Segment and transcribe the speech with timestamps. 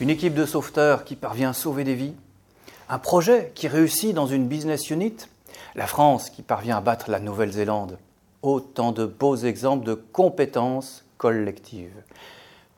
[0.00, 2.14] Une équipe de sauveteurs qui parvient à sauver des vies
[2.88, 5.14] Un projet qui réussit dans une business unit
[5.74, 7.98] La France qui parvient à battre la Nouvelle-Zélande
[8.40, 12.02] Autant de beaux exemples de compétences collectives.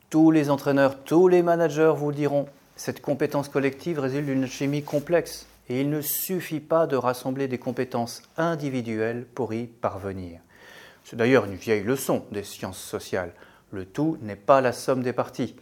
[0.09, 2.45] Tous les entraîneurs, tous les managers vous le diront,
[2.75, 7.57] cette compétence collective résulte d'une chimie complexe et il ne suffit pas de rassembler des
[7.57, 10.41] compétences individuelles pour y parvenir.
[11.05, 13.31] C'est d'ailleurs une vieille leçon des sciences sociales.
[13.71, 15.55] Le tout n'est pas la somme des parties.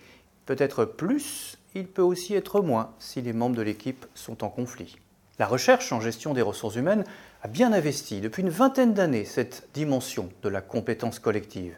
[0.51, 4.97] Peut-être plus, il peut aussi être moins si les membres de l'équipe sont en conflit.
[5.39, 7.05] La recherche en gestion des ressources humaines
[7.41, 11.77] a bien investi depuis une vingtaine d'années cette dimension de la compétence collective.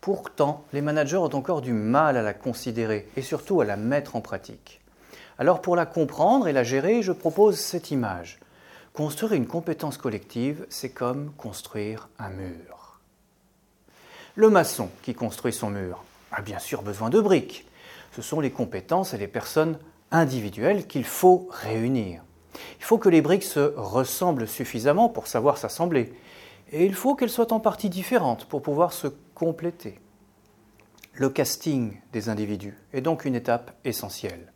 [0.00, 4.16] Pourtant, les managers ont encore du mal à la considérer et surtout à la mettre
[4.16, 4.80] en pratique.
[5.38, 8.40] Alors pour la comprendre et la gérer, je propose cette image.
[8.94, 12.98] Construire une compétence collective, c'est comme construire un mur.
[14.34, 17.64] Le maçon qui construit son mur a bien sûr besoin de briques.
[18.12, 19.78] Ce sont les compétences et les personnes
[20.10, 22.22] individuelles qu'il faut réunir.
[22.78, 26.12] Il faut que les briques se ressemblent suffisamment pour savoir s'assembler.
[26.70, 29.98] Et il faut qu'elles soient en partie différentes pour pouvoir se compléter.
[31.14, 34.52] Le casting des individus est donc une étape essentielle.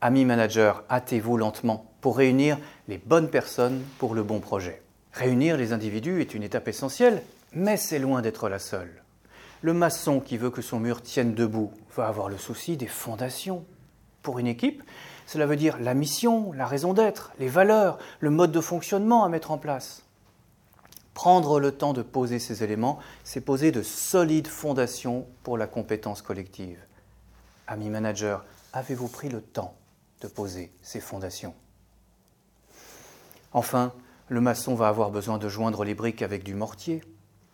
[0.00, 4.82] Amis manager, hâtez-vous lentement pour réunir les bonnes personnes pour le bon projet.
[5.12, 7.22] Réunir les individus est une étape essentielle,
[7.52, 9.02] mais c'est loin d'être la seule.
[9.62, 13.64] Le maçon qui veut que son mur tienne debout va avoir le souci des fondations.
[14.22, 14.82] Pour une équipe,
[15.26, 19.28] cela veut dire la mission, la raison d'être, les valeurs, le mode de fonctionnement à
[19.28, 20.02] mettre en place.
[21.14, 26.22] Prendre le temps de poser ces éléments, c'est poser de solides fondations pour la compétence
[26.22, 26.78] collective.
[27.68, 29.76] Ami manager, avez-vous pris le temps
[30.22, 31.54] de poser ces fondations?
[33.52, 33.92] Enfin,
[34.28, 37.02] le maçon va avoir besoin de joindre les briques avec du mortier.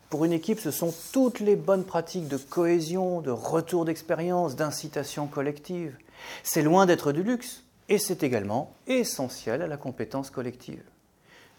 [0.09, 5.27] Pour une équipe, ce sont toutes les bonnes pratiques de cohésion, de retour d'expérience, d'incitation
[5.27, 5.95] collective.
[6.41, 10.83] C'est loin d'être du luxe, et c'est également essentiel à la compétence collective.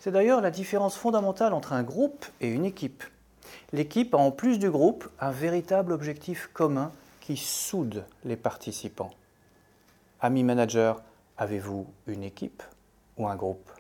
[0.00, 3.04] C'est d'ailleurs la différence fondamentale entre un groupe et une équipe.
[3.72, 9.12] L'équipe a en plus du groupe un véritable objectif commun qui soude les participants.
[10.20, 11.02] Ami manager,
[11.38, 12.62] avez-vous une équipe
[13.16, 13.70] ou un groupe?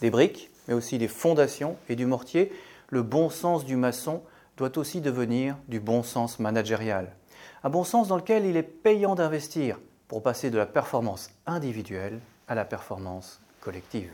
[0.00, 2.52] Des briques, mais aussi des fondations et du mortier,
[2.88, 4.22] le bon sens du maçon
[4.56, 7.14] doit aussi devenir du bon sens managérial.
[7.62, 9.78] Un bon sens dans lequel il est payant d'investir
[10.08, 14.12] pour passer de la performance individuelle à la performance collective.